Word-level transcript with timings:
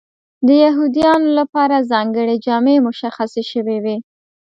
د 0.47 0.49
یهودیانو 0.63 1.29
لپاره 1.39 1.87
ځانګړې 1.91 2.35
جامې 2.45 2.75
مشخصې 2.87 3.43
شوې 3.51 3.77
وې. 3.83 3.97